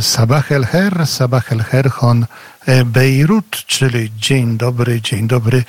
[0.00, 2.26] Sabah el Her, Sabah el Herhon
[2.86, 5.64] Bejrut, czyli dzień dobry, dzień dobry,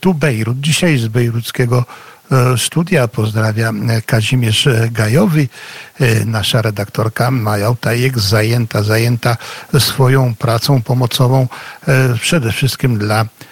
[0.00, 0.60] tu Bejrut.
[0.60, 1.84] Dzisiaj z bejruckiego
[2.56, 3.72] studia pozdrawia
[4.06, 5.48] Kazimierz Gajowy,
[6.26, 9.36] nasza redaktorka Maja Tajek, zajęta, zajęta
[9.78, 11.48] swoją pracą pomocową
[12.20, 13.49] przede wszystkim dla E,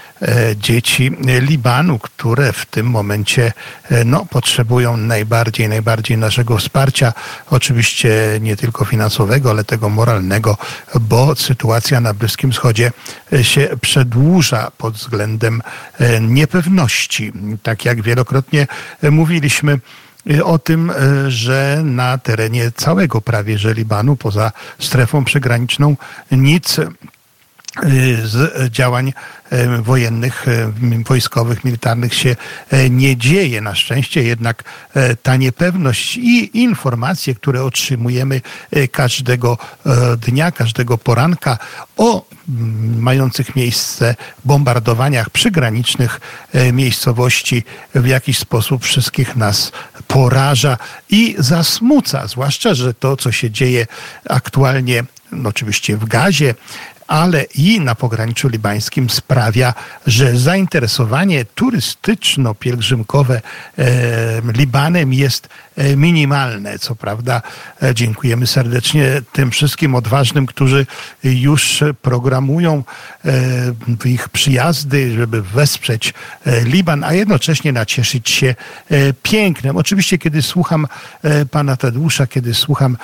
[0.57, 3.53] dzieci Libanu, które w tym momencie
[3.91, 7.13] e, no, potrzebują najbardziej, najbardziej naszego wsparcia.
[7.51, 10.57] Oczywiście nie tylko finansowego, ale tego moralnego,
[11.01, 12.93] bo sytuacja na Bliskim Wschodzie
[13.33, 15.63] e, się przedłuża pod względem
[16.21, 17.33] niepewności.
[17.63, 18.67] Tak jak wielokrotnie
[19.11, 19.81] mówiliśmy,
[20.45, 20.93] o tym,
[21.29, 25.97] że na terenie całego prawie że Libanu, poza strefą przygraniczną,
[26.31, 26.81] nic
[28.25, 29.13] z działań
[29.51, 30.73] E, wojennych, e,
[31.07, 32.37] wojskowych, militarnych się
[32.91, 33.61] nie dzieje.
[33.61, 34.65] Na szczęście jednak
[35.23, 38.41] ta niepewność i informacje, które otrzymujemy
[38.93, 39.59] każdego
[40.27, 41.59] dnia, każdego poranka
[41.97, 42.25] o
[42.99, 46.21] mających miejsce bombardowaniach przygranicznych
[46.73, 49.73] miejscowości w jakiś sposób wszystkich nas
[50.09, 50.77] poraża
[51.11, 53.87] i zasmuca, zwłaszcza, że to, co się dzieje
[54.29, 56.55] aktualnie no oczywiście w Gazie,
[57.09, 59.75] ale i na pograniczu libańskim sprawia,
[60.07, 63.41] że zainteresowanie turystyczno-pielgrzymkowe
[64.55, 66.79] Libanem jest e, minimalne.
[66.79, 67.43] Co prawda
[67.83, 70.87] e, dziękujemy serdecznie tym wszystkim odważnym, którzy
[71.25, 72.85] już programują
[73.25, 76.15] e, ich przyjazdy, żeby wesprzeć
[76.65, 78.55] Liban, a jednocześnie nacieszyć się
[79.23, 79.77] pięknem.
[79.77, 80.87] Oczywiście, kiedy słucham
[81.51, 82.97] pana Tadeusza, kiedy słucham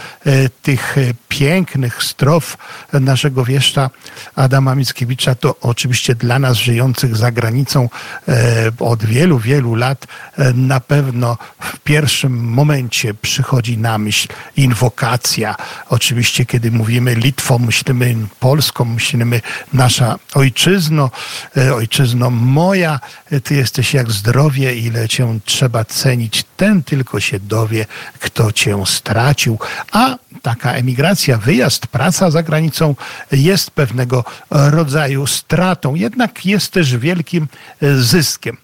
[0.63, 0.97] tych
[1.29, 2.57] pięknych strof
[2.93, 3.91] naszego wieszcza
[4.37, 7.89] Adama Mickiewicza, to oczywiście dla nas żyjących za granicą
[8.29, 10.07] e, od wielu, wielu lat
[10.37, 15.57] e, na pewno w pierwszym momencie przychodzi na myśl inwokacja.
[15.89, 19.41] Oczywiście, kiedy mówimy Litwą, myślimy Polską, myślimy
[19.73, 21.11] nasza ojczyzno,
[21.57, 23.01] e, ojczyzno moja,
[23.45, 27.87] ty jesteś jak zdrowie, ile cię trzeba cenić, ten tylko się dowie,
[28.21, 29.59] kto cię stracił.
[29.93, 32.95] A taka emigracja, wyjazd, praca za granicą
[33.33, 37.49] jest pewnego rodzaju stratą, jednak jest też wielkim
[37.97, 38.57] zyskiem.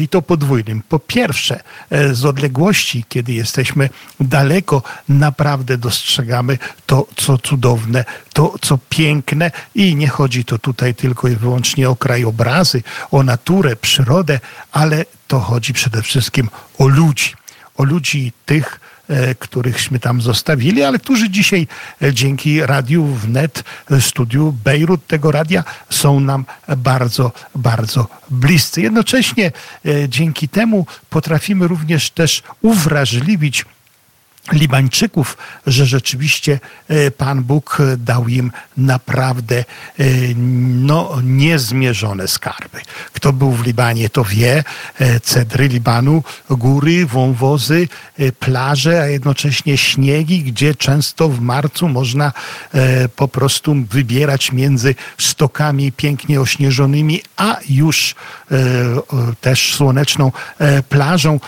[0.00, 0.82] I to podwójnym.
[0.88, 1.60] Po pierwsze,
[2.12, 3.90] z odległości, kiedy jesteśmy
[4.20, 11.28] daleko, naprawdę dostrzegamy to, co cudowne, to, co piękne, i nie chodzi to tutaj tylko
[11.28, 14.40] i wyłącznie o krajobrazy, o naturę, przyrodę,
[14.72, 16.48] ale to chodzi przede wszystkim
[16.78, 17.34] o ludzi.
[17.76, 18.80] O ludzi tych,
[19.38, 21.66] którychśmy tam zostawili, ale którzy dzisiaj
[22.02, 26.44] e, dzięki radiu wnet, e, studiu Bejrut tego radia są nam
[26.76, 28.80] bardzo, bardzo bliscy.
[28.80, 29.52] Jednocześnie
[30.08, 33.64] dzięki temu potrafimy również też uwrażliwić
[34.52, 40.04] Libańczyków, że rzeczywiście e, Pan Bóg dał im naprawdę e,
[40.36, 42.80] no, niezmierzone skarby.
[43.12, 44.64] Kto był w Libanie, to wie.
[44.98, 47.88] E, cedry Libanu, góry, wąwozy,
[48.38, 52.32] plaże, a jednocześnie śniegi, gdzie często w marcu można
[53.16, 58.14] po prostu wybierać między stokami pięknie ośnieżonymi, a już
[59.40, 60.32] też słoneczną
[60.88, 61.40] plażą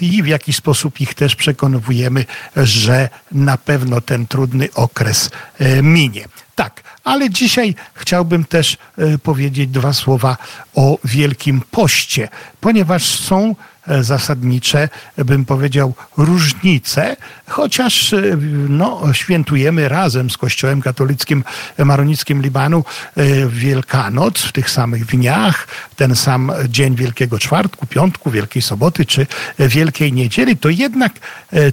[0.00, 2.24] i w jakiś sposób ich też przekonujemy,
[2.56, 6.24] że na pewno ten trudny okres e, minie.
[6.54, 10.36] Tak, ale dzisiaj chciałbym też e, powiedzieć dwa słowa
[10.74, 12.28] o Wielkim Poście,
[12.60, 18.22] ponieważ są E, zasadnicze, bym powiedział, różnice, chociaż e,
[18.68, 21.44] no, świętujemy razem z Kościołem katolickim
[21.78, 22.84] maronickim Libanu
[23.16, 29.26] e, Wielkanoc w tych samych dniach, ten sam dzień Wielkiego Czwartku, Piątku, Wielkiej Soboty czy
[29.58, 31.12] Wielkiej Niedzieli, to jednak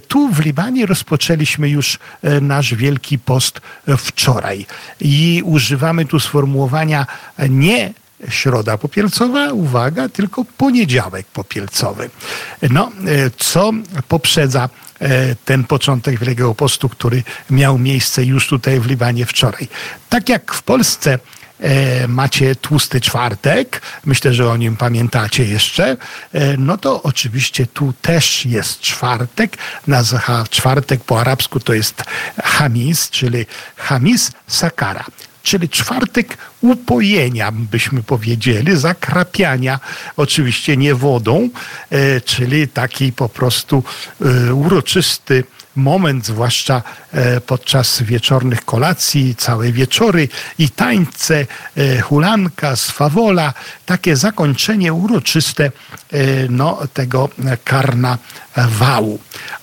[0.08, 1.98] tu w Libanie rozpoczęliśmy już
[2.40, 3.60] nasz Wielki Post
[3.98, 4.66] wczoraj.
[5.00, 7.06] I używamy tu sformułowania
[7.48, 7.92] nie
[8.28, 12.10] środa popielcowa, uwaga, tylko poniedziałek popielcowy.
[12.70, 13.72] No, e, co
[14.08, 14.68] poprzedza
[15.00, 19.68] e, ten początek Wielkiego Postu, który miał miejsce już tutaj w Libanie wczoraj.
[20.08, 21.18] Tak jak w Polsce
[21.60, 25.96] e, macie tłusty czwartek, myślę, że o nim pamiętacie jeszcze,
[26.58, 29.56] no to oczywiście tu też jest czwartek.
[29.86, 32.02] Nazwa czwartek po arabsku to jest
[32.44, 35.04] Hamis, czyli Hamis Sakara
[35.42, 39.80] czyli czwartek upojenia, byśmy powiedzieli, zakrapiania,
[40.16, 41.48] oczywiście nie wodą,
[41.90, 43.82] e, czyli taki po prostu
[44.20, 45.44] e, uroczysty
[45.76, 46.82] moment, zwłaszcza
[47.12, 51.46] e, podczas wieczornych kolacji, całe wieczory i tańce,
[52.02, 53.54] hulanka, swawola,
[53.86, 55.70] takie zakończenie uroczyste
[56.48, 57.28] no, tego
[57.64, 59.18] karnawału.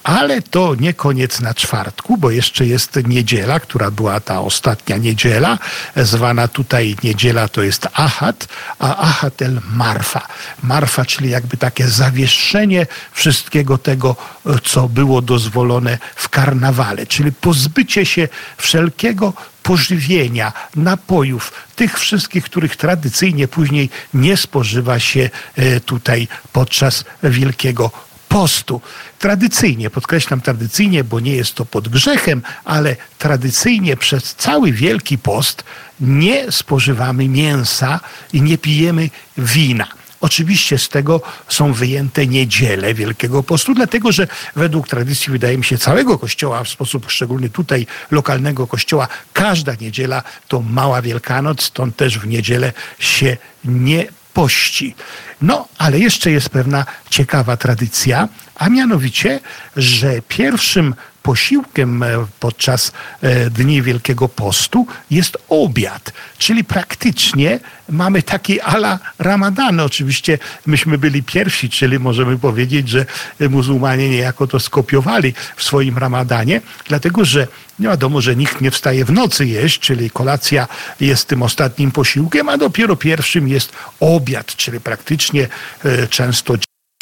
[0.05, 5.59] Ale to nie koniec na czwartku, bo jeszcze jest niedziela, która była ta ostatnia niedziela,
[5.95, 8.47] zwana tutaj niedziela to jest Ahad,
[8.79, 10.27] a Ahad el Marfa.
[10.63, 14.15] Marfa, czyli jakby takie zawieszenie wszystkiego tego,
[14.63, 23.47] co było dozwolone w karnawale, czyli pozbycie się wszelkiego pożywienia, napojów, tych wszystkich, których tradycyjnie
[23.47, 27.91] później nie spożywa się e, tutaj podczas Wielkiego
[28.35, 28.81] Postu.
[29.19, 35.63] Tradycyjnie, podkreślam tradycyjnie, bo nie jest to pod grzechem, ale tradycyjnie przez cały Wielki Post
[35.99, 37.99] nie spożywamy mięsa
[38.33, 39.87] i nie pijemy wina.
[40.21, 45.77] Oczywiście z tego są wyjęte niedziele Wielkiego Postu, dlatego że według tradycji, wydaje mi się,
[45.77, 52.19] całego Kościoła, w sposób szczególny tutaj lokalnego Kościoła, każda niedziela to mała Wielkanoc, stąd też
[52.19, 54.95] w niedzielę się nie pości.
[55.41, 59.39] No, ale jeszcze jest pewna ciekawa tradycja, a mianowicie,
[59.75, 60.95] że pierwszym
[61.25, 62.91] posiłkiem e, podczas
[63.21, 69.79] e, Dni Wielkiego Postu jest obiad, czyli praktycznie mamy taki ala Ramadan.
[69.79, 73.05] Oczywiście myśmy byli pierwsi, czyli możemy powiedzieć, że
[73.49, 77.47] muzułmanie niejako to skopiowali w swoim Ramadanie, dlatego że
[77.79, 80.67] nie wiadomo, że nikt nie wstaje w nocy jeść, czyli kolacja
[80.99, 85.47] jest tym ostatnim posiłkiem, a dopiero pierwszym jest obiad, czyli praktycznie
[85.85, 86.53] e, często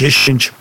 [0.02, 0.52] 10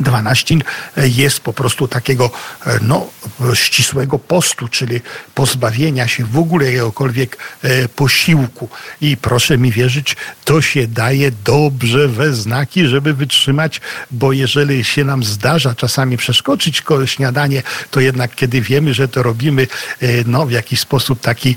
[0.00, 0.54] 12
[0.96, 2.30] jest po prostu takiego
[2.66, 3.06] e, no,
[3.54, 5.00] ścisłego postu, czyli
[5.34, 8.68] pozbawienia się w ogóle jakiegokolwiek e, posiłku.
[9.00, 13.80] I proszę mi wierzyć, to się daje dobrze we znaki, żeby wytrzymać,
[14.10, 19.66] bo jeżeli się nam zdarza czasami przeskoczyć śniadanie, to jednak kiedy wiemy, że to robimy
[20.00, 21.56] e, no, w jakiś sposób taki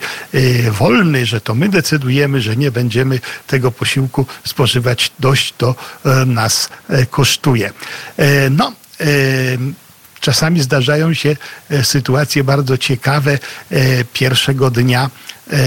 [0.71, 5.75] wolny, że to my decydujemy, że nie będziemy tego posiłku spożywać, dość to
[6.25, 6.69] nas
[7.11, 7.71] kosztuje.
[8.27, 9.05] E, no, e,
[10.19, 11.35] czasami zdarzają się
[11.69, 13.39] e, sytuacje bardzo ciekawe
[14.13, 15.09] pierwszego dnia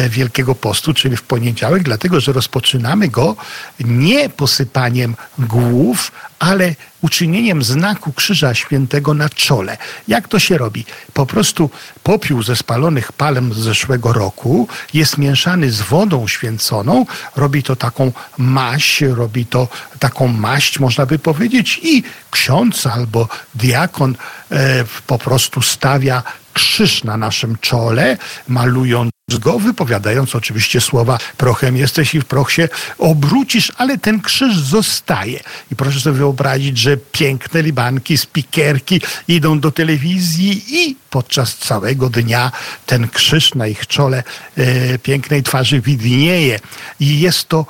[0.09, 3.37] Wielkiego Postu, czyli w poniedziałek, dlatego że rozpoczynamy go
[3.81, 9.77] nie posypaniem głów, ale uczynieniem znaku Krzyża Świętego na czole.
[10.09, 10.85] Jak to się robi?
[11.15, 11.71] Po prostu
[12.03, 17.07] popiół ze spalonych palm z zeszłego roku jest mieszany z wodą święconą,
[17.37, 19.69] robi to taką maść, robi to
[19.99, 24.17] taką maść, można by powiedzieć, i ksiądz albo diakon
[24.51, 26.23] e, po prostu stawia
[26.53, 28.19] krzyż na naszym czole,
[28.49, 32.69] malując go, wypowiadając oczywiście słowa prochem jesteś i w proch się
[32.99, 35.41] obrócisz, ale ten krzyż zostaje.
[35.73, 42.53] I proszę sobie wyobrazić, że piękne libanki, spikierki idą do telewizji i podczas całego dnia
[42.87, 44.23] ten krzyż na ich czole
[44.57, 46.61] e, pięknej twarzy widnieje.
[47.01, 47.67] I jest to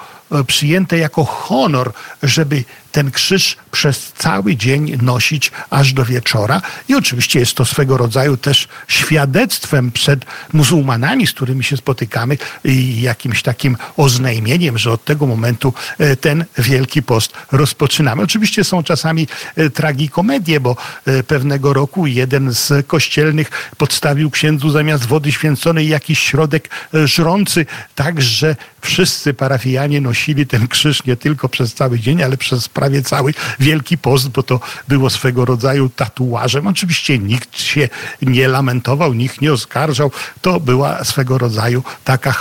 [0.46, 1.92] przyjęte jako honor,
[2.22, 6.62] żeby ten krzyż przez cały dzień nosić aż do wieczora.
[6.88, 13.00] I oczywiście jest to swego rodzaju też świadectwem przed muzułmanami, z którymi się spotykamy i
[13.00, 18.22] jakimś takim oznajmieniem, że od tego momentu e, ten Wielki Post rozpoczynamy.
[18.22, 19.26] Oczywiście są czasami
[19.56, 20.76] e, tragikomedie, bo
[21.06, 26.70] e, pewnego roku jeden z kościelnych podstawił księdzu zamiast wody święconej jakiś środek
[27.04, 32.68] żrący, tak że wszyscy parafianie nosili ten krzyż nie tylko przez cały dzień, ale przez
[32.68, 36.66] prawie cały Wielki Post, bo to było swego rodzaju tatuażem.
[36.66, 37.88] Oczywiście nikt się
[38.22, 40.10] nie lamentował, nikt nie oskarżał.
[40.40, 42.32] To była swego rodzaju taka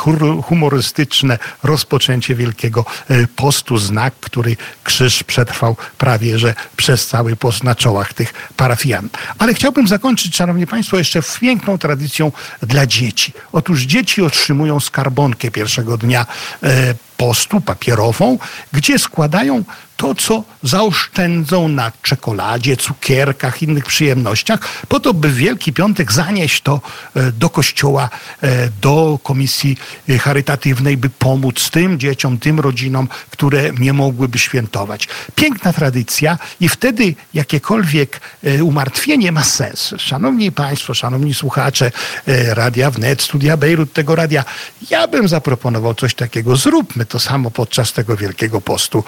[0.44, 7.76] humorystyczne rozpoczęcie Wielkiego e, Postu, znak, który krzyż przetrwał prawie, że przez cały post na
[7.76, 9.10] czołach tych parafian.
[9.38, 12.32] Ale chciałbym zakończyć, Szanowni Państwo, jeszcze piękną tradycją
[12.64, 13.34] dla dzieci.
[13.52, 16.26] Otóż dzieci otrzymują skarbonkę pierwszego dnia
[16.64, 18.38] e, postu papierową,
[18.74, 19.64] gdzie składają
[20.00, 26.62] to, co zaoszczędzą na czekoladzie, cukierkach, innych przyjemnościach, po to, by w Wielki Piątek zanieść
[26.62, 26.82] to
[27.16, 28.10] e, do kościoła,
[28.42, 29.78] e, do komisji
[30.20, 35.08] charytatywnej, by pomóc tym dzieciom, tym rodzinom, które nie mogłyby świętować.
[35.36, 39.94] Piękna tradycja i wtedy jakiekolwiek e, umartwienie ma sens.
[39.98, 41.92] Szanowni Państwo, szanowni słuchacze
[42.48, 44.46] Radia Wnet, Studia Bejrut, tego radia,
[44.90, 46.56] ja bym zaproponował coś takiego.
[46.56, 49.04] Zróbmy to samo podczas tego Wielkiego Postu.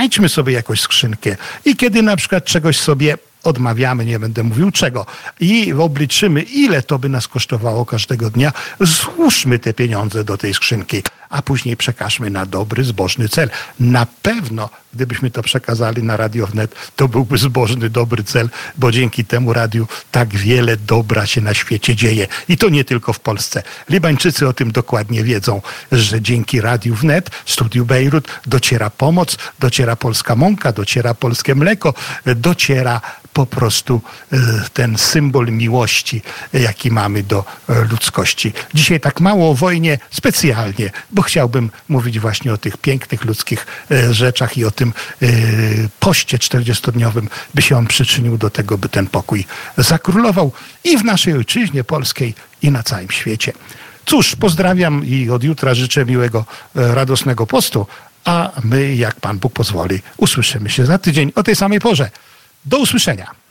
[0.00, 5.06] Znajdźmy sobie jakąś skrzynkę i kiedy na przykład czegoś sobie odmawiamy, nie będę mówił czego,
[5.40, 11.02] i obliczymy, ile to by nas kosztowało każdego dnia, złóżmy te pieniądze do tej skrzynki.
[11.30, 13.50] A później przekażmy na dobry, zbożny cel.
[13.80, 19.24] Na pewno, gdybyśmy to przekazali na Radio Wnet, to byłby zbożny, dobry cel, bo dzięki
[19.24, 22.26] temu radiu tak wiele dobra się na świecie dzieje.
[22.48, 23.62] I to nie tylko w Polsce.
[23.88, 30.36] Libańczycy o tym dokładnie wiedzą, że dzięki Radiu Wnet, Studiu Bejrut dociera pomoc, dociera polska
[30.36, 31.94] mąka, dociera polskie mleko,
[32.26, 33.00] dociera
[33.32, 34.00] po prostu
[34.32, 34.36] e,
[34.72, 36.22] ten symbol miłości,
[36.52, 38.52] jaki mamy do e, ludzkości.
[38.74, 44.14] Dzisiaj tak mało o wojnie specjalnie, bo chciałbym mówić właśnie o tych pięknych ludzkich e,
[44.14, 44.92] rzeczach i o tym
[46.00, 49.44] poście 40-dniowym, by się on przyczynił do tego, by ten pokój
[49.76, 50.52] zakrólował
[50.84, 53.52] i w naszej ojczyźnie polskiej, i na całym świecie.
[54.06, 57.86] Cóż, pozdrawiam i od jutra życzę miłego, radosnego postu,
[58.24, 62.10] a my, jak Pan Bóg pozwoli, usłyszymy się za tydzień o tej samej porze.
[62.64, 63.40] Do usłyszenia.